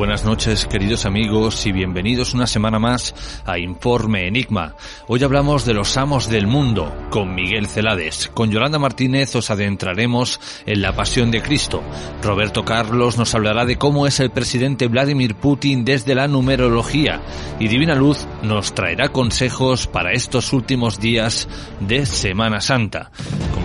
Buenas 0.00 0.24
noches, 0.24 0.64
queridos 0.64 1.04
amigos, 1.04 1.66
y 1.66 1.72
bienvenidos 1.72 2.32
una 2.32 2.46
semana 2.46 2.78
más 2.78 3.14
a 3.44 3.58
Informe 3.58 4.26
Enigma. 4.26 4.74
Hoy 5.08 5.22
hablamos 5.22 5.66
de 5.66 5.74
los 5.74 5.94
amos 5.98 6.30
del 6.30 6.46
mundo, 6.46 6.90
con 7.10 7.34
Miguel 7.34 7.66
Celades. 7.66 8.30
Con 8.32 8.50
Yolanda 8.50 8.78
Martínez 8.78 9.36
os 9.36 9.50
adentraremos 9.50 10.40
en 10.64 10.80
la 10.80 10.94
pasión 10.96 11.30
de 11.30 11.42
Cristo. 11.42 11.82
Roberto 12.22 12.64
Carlos 12.64 13.18
nos 13.18 13.34
hablará 13.34 13.66
de 13.66 13.76
cómo 13.76 14.06
es 14.06 14.20
el 14.20 14.30
presidente 14.30 14.88
Vladimir 14.88 15.34
Putin 15.34 15.84
desde 15.84 16.14
la 16.14 16.28
numerología. 16.28 17.20
Y 17.58 17.68
Divina 17.68 17.94
Luz 17.94 18.26
nos 18.42 18.74
traerá 18.74 19.10
consejos 19.10 19.86
para 19.86 20.12
estos 20.12 20.54
últimos 20.54 20.98
días 20.98 21.46
de 21.80 22.06
Semana 22.06 22.62
Santa. 22.62 23.10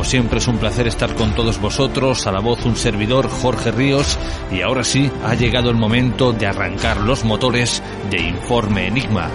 Siempre 0.06 0.38
es 0.38 0.48
un 0.48 0.60
placer 0.60 0.88
estar 0.88 1.16
con 1.16 1.34
todos 1.34 1.60
vosotros, 1.60 2.28
a 2.28 2.32
la 2.32 2.40
voz 2.40 2.64
un 2.64 2.76
servidor 2.76 3.28
Jorge 3.28 3.72
Ríos, 3.72 4.20
y 4.52 4.62
ahora 4.62 4.84
sí 4.84 5.12
ha 5.26 5.34
llegado 5.34 5.72
el 5.72 5.78
momento 5.78 6.32
de 6.32 6.46
arrancar 6.46 6.98
los 6.98 7.26
motores 7.26 7.82
de 8.12 8.22
Informe 8.22 8.88
Enigma. 8.88 9.30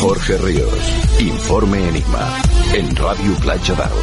Jorge 0.00 0.38
Ríos, 0.38 0.78
Informe 1.18 1.88
Enigma, 1.88 2.42
en 2.72 2.94
Radio 2.94 3.34
Playa 3.40 3.74
Daro. 3.74 3.96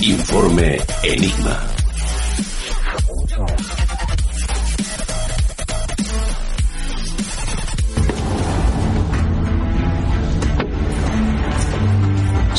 Informe 0.00 0.80
Enigma. 1.02 1.77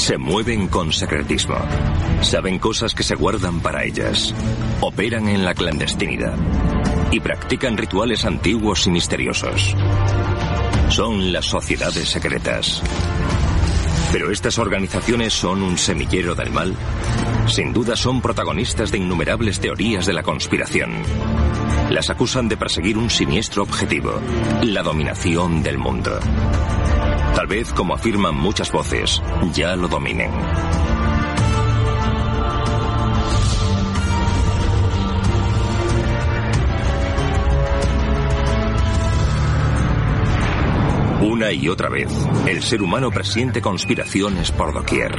Se 0.10 0.18
mueven 0.18 0.70
con 0.70 0.92
secretismo. 0.92 1.58
Saben 2.22 2.58
cosas 2.58 2.96
que 2.96 3.04
se 3.04 3.14
guardan 3.14 3.60
para 3.60 3.84
ellas. 3.84 4.34
Operan 4.82 5.28
en 5.28 5.46
la 5.46 5.54
clandestinidad. 5.54 6.34
Y 7.12 7.20
practican 7.20 7.78
rituales 7.78 8.26
antiguos 8.26 8.88
y 8.88 8.90
misteriosos. 8.90 9.76
Son 10.90 11.32
las 11.32 11.46
sociedades 11.46 12.10
secretas. 12.10 12.82
¿Pero 14.12 14.32
estas 14.32 14.58
organizaciones 14.58 15.32
son 15.32 15.62
un 15.62 15.78
semillero 15.78 16.34
del 16.34 16.50
mal? 16.50 16.76
Sin 17.46 17.72
duda 17.72 17.96
son 17.96 18.20
protagonistas 18.20 18.92
de 18.92 18.98
innumerables 18.98 19.60
teorías 19.60 20.08
de 20.08 20.14
la 20.14 20.24
conspiración. 20.24 21.04
Las 21.92 22.10
acusan 22.10 22.50
de 22.50 22.58
perseguir 22.58 22.98
un 22.98 23.12
siniestro 23.12 23.62
objetivo, 23.62 24.20
la 24.64 24.82
dominación 24.82 25.62
del 25.62 25.78
mundo. 25.78 26.20
Tal 27.40 27.48
vez, 27.48 27.72
como 27.72 27.94
afirman 27.94 28.36
muchas 28.36 28.70
voces, 28.70 29.24
ya 29.54 29.74
lo 29.78 29.88
dominen. 29.88 30.30
Una 41.22 41.54
y 41.54 41.70
otra 41.70 41.88
vez, 41.88 42.10
el 42.46 42.62
ser 42.62 42.82
humano 42.82 43.10
presiente 43.10 43.62
conspiraciones 43.62 44.52
por 44.52 44.74
doquier. 44.74 45.14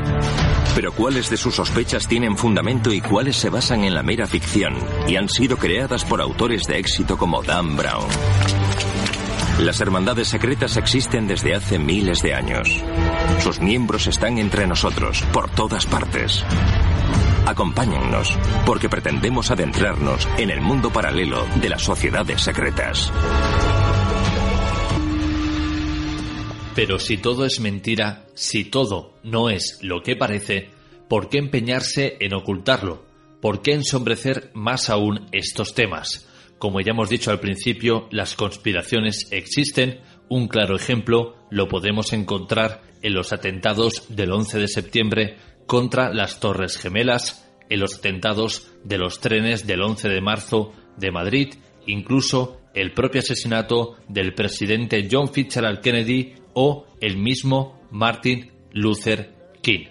Pero 0.75 0.93
¿cuáles 0.93 1.31
de 1.31 1.39
sus 1.39 1.55
sospechas 1.55 2.07
tienen 2.07 2.37
fundamento 2.37 2.93
y 2.93 3.01
cuáles 3.01 3.37
se 3.37 3.49
basan 3.49 3.85
en 3.85 3.95
la 3.95 4.03
mera 4.03 4.27
ficción 4.27 4.75
y 5.09 5.17
han 5.17 5.31
sido 5.31 5.57
creadas 5.57 6.05
por 6.05 6.21
autores 6.21 6.65
de 6.65 6.81
éxito 6.81 7.17
como 7.17 7.43
Dan 7.43 7.79
Brown? 7.79 8.60
Las 9.61 9.79
hermandades 9.83 10.29
secretas 10.29 10.79
existen 10.79 11.27
desde 11.27 11.55
hace 11.55 11.79
miles 11.79 12.23
de 12.23 12.33
años. 12.33 12.83
Sus 13.41 13.61
miembros 13.61 14.07
están 14.07 14.39
entre 14.39 14.67
nosotros, 14.67 15.23
por 15.35 15.51
todas 15.51 15.85
partes. 15.85 16.43
Acompáñennos, 17.45 18.39
porque 18.65 18.89
pretendemos 18.89 19.51
adentrarnos 19.51 20.27
en 20.39 20.49
el 20.49 20.63
mundo 20.63 20.91
paralelo 20.91 21.47
de 21.61 21.69
las 21.69 21.83
sociedades 21.83 22.41
secretas. 22.41 23.13
Pero 26.75 26.99
si 26.99 27.19
todo 27.19 27.45
es 27.45 27.61
mentira, 27.61 28.25
si 28.35 28.65
todo 28.65 29.19
no 29.25 29.51
es 29.51 29.79
lo 29.83 30.03
que 30.03 30.17
parece, 30.17 30.71
¿por 31.07 31.29
qué 31.29 31.37
empeñarse 31.37 32.17
en 32.21 32.33
ocultarlo? 32.33 33.05
¿Por 33.43 33.61
qué 33.61 33.75
ensombrecer 33.75 34.53
más 34.55 34.89
aún 34.89 35.29
estos 35.33 35.75
temas? 35.75 36.30
Como 36.61 36.83
ya 36.83 36.91
hemos 36.91 37.09
dicho 37.09 37.31
al 37.31 37.41
principio, 37.41 38.07
las 38.11 38.35
conspiraciones 38.35 39.29
existen. 39.31 40.03
Un 40.29 40.47
claro 40.47 40.77
ejemplo 40.77 41.35
lo 41.51 41.69
podemos 41.69 42.13
encontrar 42.13 42.83
en 43.01 43.15
los 43.15 43.33
atentados 43.33 44.15
del 44.15 44.31
11 44.31 44.59
de 44.59 44.69
septiembre 44.69 45.37
contra 45.67 46.13
las 46.13 46.39
Torres 46.39 46.77
Gemelas, 46.77 47.51
en 47.71 47.81
los 47.81 47.97
atentados 47.97 48.75
de 48.85 48.99
los 48.99 49.21
trenes 49.21 49.67
del 49.67 49.81
11 49.81 50.11
de 50.11 50.21
marzo 50.21 50.75
de 50.99 51.11
Madrid, 51.11 51.55
incluso 51.87 52.61
el 52.75 52.93
propio 52.93 53.21
asesinato 53.21 53.97
del 54.07 54.35
presidente 54.35 55.09
John 55.11 55.33
Fitzgerald 55.33 55.81
Kennedy 55.81 56.35
o 56.53 56.85
el 57.01 57.17
mismo 57.17 57.81
Martin 57.91 58.51
Luther 58.73 59.35
King. 59.63 59.87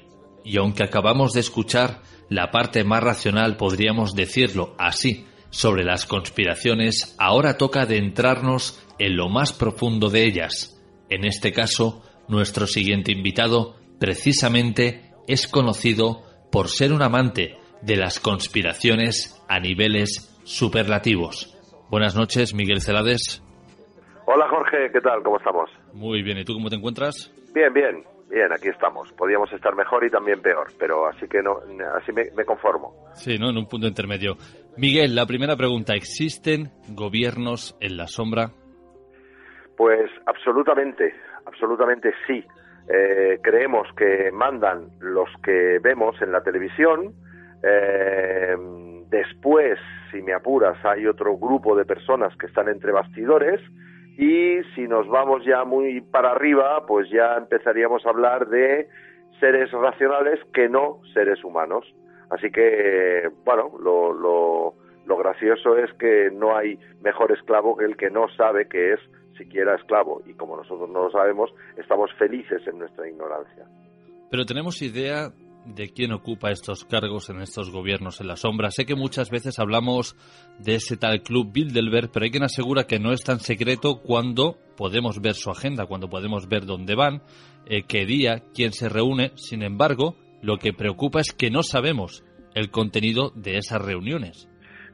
Y 0.46 0.58
aunque 0.58 0.84
acabamos 0.84 1.34
de 1.34 1.40
escuchar 1.40 2.04
la 2.30 2.52
parte 2.52 2.84
más 2.84 3.02
racional, 3.02 3.58
podríamos 3.58 4.14
decirlo 4.14 4.76
así, 4.78 5.26
sobre 5.50 5.84
las 5.84 6.06
conspiraciones, 6.06 7.16
ahora 7.20 7.58
toca 7.58 7.82
adentrarnos 7.82 8.86
en 9.00 9.16
lo 9.16 9.30
más 9.30 9.54
profundo 9.54 10.10
de 10.10 10.26
ellas. 10.26 10.82
En 11.10 11.26
este 11.26 11.52
caso, 11.52 12.04
nuestro 12.28 12.68
siguiente 12.68 13.12
invitado 13.12 13.76
precisamente 14.00 15.12
es 15.28 15.48
conocido 15.48 16.24
por 16.52 16.68
ser 16.68 16.94
un 16.94 17.02
amante 17.02 17.58
de 17.82 17.96
las 17.96 18.20
conspiraciones 18.20 19.44
a 19.48 19.60
niveles 19.60 20.40
superlativos. 20.44 21.56
Buenas 21.90 22.16
noches, 22.16 22.54
Miguel 22.54 22.82
Celades. 22.82 23.44
Hola 24.26 24.48
Jorge, 24.50 24.92
¿qué 24.92 25.02
tal? 25.02 25.24
¿Cómo 25.24 25.38
estamos? 25.38 25.70
Muy 25.94 26.22
bien, 26.22 26.38
¿y 26.38 26.46
tú 26.46 26.54
cómo 26.54 26.70
te 26.70 26.76
encuentras? 26.76 27.34
Bien, 27.54 27.74
bien. 27.74 28.19
Bien, 28.30 28.52
aquí 28.54 28.70
estamos. 28.70 29.12
Podríamos 29.14 29.52
estar 29.52 29.76
mejor 29.76 30.06
y 30.06 30.12
también 30.12 30.42
peor, 30.42 30.68
pero 30.78 31.08
así 31.08 31.28
que 31.28 31.42
no, 31.42 31.58
así 31.96 32.12
me, 32.12 32.46
conformo. 32.46 32.94
Sí, 33.14 33.38
¿no? 33.40 33.50
En 33.50 33.58
un 33.58 33.68
punto 33.68 33.88
intermedio. 33.88 34.36
Miguel, 34.78 35.16
la 35.16 35.26
primera 35.26 35.56
pregunta, 35.56 35.96
¿existen 35.96 36.70
gobiernos 36.90 37.76
en 37.82 37.98
la 37.98 38.06
sombra? 38.06 38.52
Pues 39.76 40.12
absolutamente, 40.28 41.14
absolutamente 41.46 42.14
sí. 42.28 42.44
Eh, 42.88 43.40
creemos 43.42 43.88
que 43.98 44.32
mandan 44.32 44.90
los 45.00 45.30
que 45.44 45.80
vemos 45.82 46.22
en 46.22 46.32
la 46.32 46.42
televisión. 46.42 47.14
Eh, 47.64 48.56
después, 49.10 49.80
si 50.12 50.22
me 50.22 50.34
apuras, 50.34 50.78
hay 50.86 51.08
otro 51.08 51.36
grupo 51.38 51.76
de 51.76 51.86
personas 51.86 52.36
que 52.38 52.46
están 52.46 52.70
entre 52.70 52.92
bastidores 52.92 53.60
y 54.20 54.62
si 54.76 54.86
nos 54.86 55.08
vamos 55.08 55.46
ya 55.46 55.64
muy 55.64 56.02
para 56.02 56.32
arriba, 56.32 56.86
pues 56.86 57.10
ya 57.10 57.38
empezaríamos 57.38 58.06
a 58.06 58.10
hablar 58.10 58.50
de 58.50 58.90
seres 59.40 59.72
racionales 59.72 60.42
que 60.54 60.68
no 60.68 61.00
seres 61.14 61.42
humanos. 61.42 61.86
Así 62.30 62.52
que, 62.52 63.30
bueno, 63.46 63.72
lo, 63.80 64.12
lo, 64.12 64.74
lo 65.06 65.18
gracioso 65.18 65.78
es 65.78 65.90
que 65.94 66.30
no 66.34 66.58
hay 66.58 66.78
mejor 67.02 67.32
esclavo 67.32 67.78
que 67.78 67.86
el 67.86 67.96
que 67.96 68.10
no 68.10 68.28
sabe 68.36 68.68
que 68.68 68.92
es 68.92 69.00
siquiera 69.38 69.76
esclavo. 69.76 70.22
Y 70.26 70.34
como 70.34 70.58
nosotros 70.58 70.90
no 70.90 71.04
lo 71.04 71.12
sabemos, 71.12 71.50
estamos 71.78 72.12
felices 72.20 72.62
en 72.68 72.78
nuestra 72.78 73.08
ignorancia. 73.08 73.64
Pero 74.30 74.44
tenemos 74.44 74.82
idea 74.82 75.30
de 75.66 75.90
quién 75.90 76.12
ocupa 76.12 76.52
estos 76.52 76.86
cargos 76.86 77.30
en 77.30 77.42
estos 77.42 77.72
gobiernos 77.72 78.22
en 78.22 78.28
la 78.28 78.36
sombra. 78.36 78.72
Sé 78.72 78.86
que 78.86 78.96
muchas 78.96 79.30
veces 79.30 79.60
hablamos 79.60 80.16
de 80.60 80.76
ese 80.76 80.98
tal 80.98 81.22
club 81.22 81.52
Bilderberg, 81.52 82.12
pero 82.12 82.24
hay 82.24 82.32
quien 82.32 82.44
asegura 82.44 82.86
que 82.86 83.00
no 83.00 83.12
es 83.12 83.24
tan 83.24 83.40
secreto 83.40 84.02
cuando 84.02 84.58
podemos 84.78 85.22
ver 85.22 85.34
su 85.34 85.52
agenda, 85.52 85.86
cuando 85.86 86.10
podemos 86.10 86.48
ver 86.48 86.66
dónde 86.66 86.96
van, 86.96 87.22
eh, 87.66 87.84
qué 87.88 88.06
día, 88.06 88.44
quién 88.54 88.72
se 88.72 88.90
reúne. 88.90 89.32
Sin 89.36 89.62
embargo, 89.62 90.16
lo 90.42 90.58
que 90.58 90.74
preocupa 90.74 91.20
es 91.20 91.34
que 91.34 91.52
no 91.52 91.64
sabemos 91.64 92.24
el 92.56 92.72
contenido 92.72 93.32
de 93.36 93.58
esas 93.58 93.82
reuniones. 93.82 94.50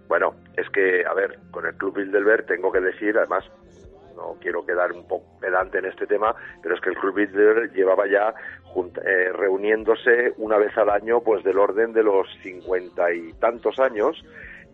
Bueno, 0.08 0.36
es 0.56 0.70
que, 0.70 1.04
a 1.06 1.14
ver, 1.14 1.40
con 1.52 1.66
el 1.66 1.76
Club 1.76 1.98
Bilderberg 1.98 2.46
tengo 2.46 2.72
que 2.72 2.80
decir, 2.80 3.18
además, 3.18 3.44
no 4.25 4.39
quiero 4.39 4.66
quedar 4.66 4.92
un 4.92 5.07
poco 5.07 5.25
pedante 5.39 5.77
en 5.77 5.86
este 5.86 6.07
tema, 6.07 6.36
pero 6.62 6.75
es 6.75 6.81
que 6.81 6.89
el 6.89 6.98
Club 6.98 7.16
Bilderberg 7.16 7.74
llevaba 7.74 8.07
ya 8.07 8.33
eh, 9.06 9.31
reuniéndose 9.31 10.33
una 10.38 10.57
vez 10.57 10.75
al 10.77 10.89
año, 10.89 11.22
pues 11.22 11.44
del 11.44 11.60
orden 11.60 11.94
de 11.94 12.04
los 12.04 12.27
cincuenta 12.42 13.13
y 13.13 13.33
tantos 13.33 13.80
años, 13.80 14.24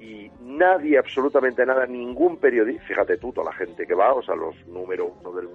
y 0.01 0.31
nadie, 0.42 0.98
absolutamente 0.98 1.63
nada, 1.63 1.86
ningún 1.86 2.38
periodista, 2.38 2.83
fíjate 2.88 3.18
tú, 3.18 3.31
toda 3.31 3.51
la 3.51 3.56
gente 3.56 3.86
que 3.86 3.94
va, 3.94 4.13
o 4.13 4.24
sea, 4.24 4.36
los 4.36 4.56
número 4.68 5.13
uno 5.21 5.31
del, 5.31 5.48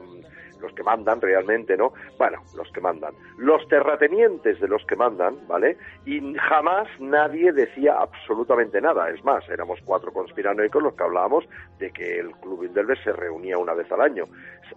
los 0.61 0.73
que 0.73 0.85
mandan 0.85 1.21
realmente, 1.21 1.77
¿no? 1.77 1.93
Bueno, 2.17 2.39
los 2.57 2.71
que 2.71 2.81
mandan, 2.81 3.13
los 3.39 3.67
terratenientes 3.69 4.61
de 4.61 4.69
los 4.69 4.85
que 4.87 4.95
mandan, 4.95 5.37
¿vale? 5.49 5.77
Y 6.05 6.35
jamás 6.35 6.89
nadie 7.01 7.53
decía 7.53 7.95
absolutamente 7.99 8.81
nada, 8.81 9.11
es 9.11 9.23
más, 9.25 9.49
éramos 9.49 9.81
cuatro 9.85 10.13
conspiranoicos 10.13 10.83
los 10.83 10.95
que 10.95 11.03
hablábamos 11.03 11.45
de 11.79 11.91
que 11.91 12.21
el 12.21 12.31
Club 12.37 12.61
Bilderberg 12.61 13.03
se 13.03 13.13
reunía 13.13 13.59
una 13.59 13.75
vez 13.75 13.91
al 13.91 14.01
año, 14.01 14.27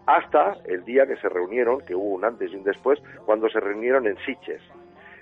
hasta 0.08 0.56
el 0.66 0.84
día 0.84 1.06
que 1.06 1.18
se 1.18 1.30
reunieron, 1.30 1.82
que 1.82 1.94
hubo 1.94 2.16
un 2.16 2.26
antes 2.26 2.52
y 2.52 2.56
un 2.56 2.64
después, 2.64 3.00
cuando 3.26 3.48
se 3.50 3.60
reunieron 3.60 4.08
en 4.08 4.18
Siches, 4.26 4.62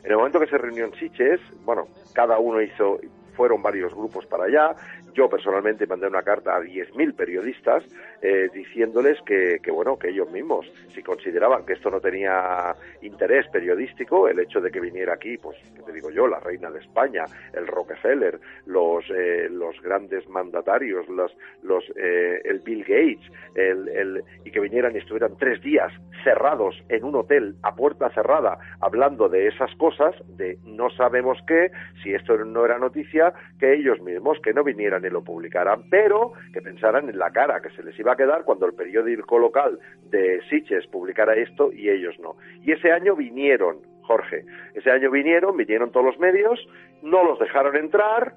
en 0.03 0.11
el 0.11 0.17
momento 0.17 0.39
que 0.39 0.47
se 0.47 0.57
reunió 0.57 0.85
en 0.85 0.93
Siches, 0.93 1.41
bueno, 1.65 1.87
cada 2.13 2.39
uno 2.39 2.61
hizo, 2.61 2.97
fueron 3.37 3.61
varios 3.61 3.93
grupos 3.93 4.25
para 4.25 4.45
allá. 4.45 4.75
Yo 5.17 5.27
personalmente 5.27 5.87
mandé 5.87 6.05
una 6.05 6.21
carta 6.21 6.55
a 6.55 6.61
10.000 6.61 7.15
periodistas 7.15 7.83
eh, 8.21 8.49
diciéndoles 8.53 9.19
que, 9.25 9.59
bueno, 9.71 9.97
que 9.97 10.09
ellos 10.09 10.29
mismos, 10.29 10.71
si 10.93 11.01
consideraban 11.01 11.65
que 11.65 11.73
esto 11.73 11.89
no 11.89 11.99
tenía 11.99 12.75
interés 13.01 13.47
periodístico, 13.47 14.27
el 14.27 14.39
hecho 14.39 14.61
de 14.61 14.69
que 14.69 14.79
viniera 14.79 15.15
aquí, 15.15 15.39
pues, 15.39 15.57
¿qué 15.75 15.81
te 15.81 15.91
digo 15.91 16.11
yo? 16.11 16.27
La 16.27 16.39
reina 16.39 16.69
de 16.69 16.81
España, 16.81 17.25
el 17.51 17.65
Rockefeller, 17.65 18.39
los, 18.67 19.05
eh, 19.09 19.49
los 19.49 19.81
grandes 19.81 20.29
mandatarios, 20.29 21.09
los, 21.09 21.35
los, 21.63 21.83
eh, 21.95 22.39
el 22.45 22.59
Bill 22.59 22.83
Gates, 22.83 23.31
el, 23.55 23.89
el, 23.89 24.23
y 24.45 24.51
que 24.51 24.59
vinieran 24.59 24.93
y 24.93 24.99
estuvieran 24.99 25.35
tres 25.39 25.59
días 25.63 25.91
cerrados 26.23 26.75
en 26.89 27.03
un 27.03 27.15
hotel 27.15 27.55
a 27.63 27.73
puerta 27.75 28.11
cerrada 28.11 28.59
hablando 28.81 29.29
de 29.29 29.47
esas 29.47 29.73
cosas, 29.77 30.13
de 30.37 30.59
no 30.63 30.91
sabemos 30.91 31.39
qué, 31.47 31.71
si 32.03 32.13
esto 32.13 32.37
no 32.37 32.65
era 32.65 32.77
noticia, 32.77 33.33
que 33.59 33.73
ellos 33.73 33.99
mismos 34.01 34.37
que 34.43 34.53
no 34.53 34.63
vinieran 34.63 35.06
lo 35.09 35.23
publicaran, 35.23 35.83
pero 35.89 36.33
que 36.53 36.61
pensaran 36.61 37.09
en 37.09 37.17
la 37.17 37.31
cara 37.31 37.61
que 37.61 37.69
se 37.71 37.83
les 37.83 37.97
iba 37.99 38.13
a 38.13 38.17
quedar 38.17 38.43
cuando 38.43 38.65
el 38.65 38.73
periódico 38.73 39.39
local 39.39 39.79
de 40.09 40.41
Siches 40.49 40.87
publicara 40.87 41.35
esto 41.35 41.71
y 41.71 41.89
ellos 41.89 42.17
no. 42.19 42.35
Y 42.63 42.71
ese 42.71 42.91
año 42.91 43.15
vinieron, 43.15 43.77
Jorge, 44.03 44.45
ese 44.73 44.91
año 44.91 45.11
vinieron, 45.11 45.57
vinieron 45.57 45.91
todos 45.91 46.05
los 46.05 46.19
medios, 46.19 46.59
no 47.01 47.23
los 47.23 47.39
dejaron 47.39 47.75
entrar, 47.75 48.33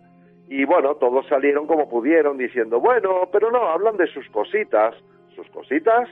y 0.49 0.65
bueno, 0.65 0.97
todos 0.97 1.27
salieron 1.29 1.67
como 1.67 1.89
pudieron 1.89 2.37
diciendo, 2.37 2.81
bueno, 2.81 3.29
pero 3.33 3.53
no, 3.53 3.69
hablan 3.69 3.97
de 3.97 4.09
sus 4.09 4.29
cositas, 4.31 4.97
sus 5.37 5.49
cositas, 5.51 6.09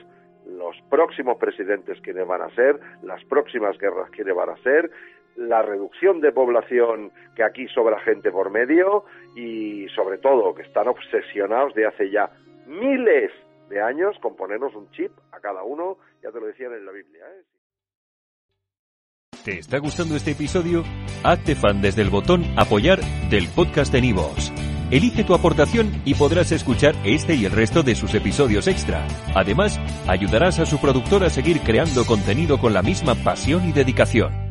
los 0.47 0.75
próximos 0.89 1.37
presidentes 1.37 1.99
quiénes 2.01 2.25
van 2.25 2.41
a 2.41 2.49
ser, 2.55 2.79
las 3.03 3.23
próximas 3.25 3.77
guerras 3.77 4.09
quiénes 4.11 4.33
van 4.33 4.49
a 4.49 4.57
ser, 4.57 4.89
la 5.39 5.61
reducción 5.61 6.19
de 6.19 6.31
población 6.33 7.11
que 7.35 7.43
aquí 7.43 7.67
sobra 7.69 7.99
gente 8.01 8.31
por 8.31 8.49
medio 8.49 9.05
y 9.35 9.87
sobre 9.95 10.17
todo 10.17 10.53
que 10.53 10.63
están 10.63 10.87
obsesionados 10.89 11.73
de 11.73 11.87
hace 11.87 12.11
ya 12.11 12.29
miles 12.67 13.31
de 13.69 13.81
años 13.81 14.17
con 14.21 14.35
ponernos 14.35 14.75
un 14.75 14.91
chip 14.91 15.11
a 15.31 15.39
cada 15.39 15.63
uno, 15.63 15.97
ya 16.21 16.31
te 16.31 16.39
lo 16.39 16.47
decían 16.47 16.73
en 16.73 16.85
la 16.85 16.91
Biblia. 16.91 17.23
¿eh? 17.25 17.43
¿Te 19.45 19.59
está 19.59 19.77
gustando 19.77 20.15
este 20.15 20.31
episodio? 20.31 20.83
Hazte 21.23 21.55
fan 21.55 21.81
desde 21.81 22.01
el 22.01 22.09
botón 22.09 22.43
apoyar 22.57 22.99
del 23.29 23.47
podcast 23.55 23.93
de 23.93 24.01
Nivos. 24.01 24.51
Elige 24.91 25.23
tu 25.23 25.35
aportación 25.35 26.01
y 26.03 26.15
podrás 26.15 26.51
escuchar 26.51 26.95
este 27.05 27.35
y 27.35 27.45
el 27.45 27.51
resto 27.51 27.83
de 27.83 27.95
sus 27.95 28.13
episodios 28.15 28.67
extra. 28.67 29.07
Además, 29.35 29.79
ayudarás 30.07 30.59
a 30.59 30.65
su 30.65 30.81
productor 30.81 31.23
a 31.23 31.29
seguir 31.29 31.61
creando 31.61 32.05
contenido 32.05 32.59
con 32.59 32.73
la 32.73 32.81
misma 32.81 33.13
pasión 33.15 33.69
y 33.69 33.71
dedicación. 33.71 34.48